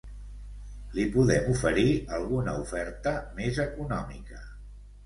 [0.95, 1.85] Li podem oferir
[2.21, 4.45] alguna oferta més econòmica.